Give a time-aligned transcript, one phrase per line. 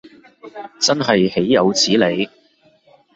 [0.79, 2.27] 真係豈有此理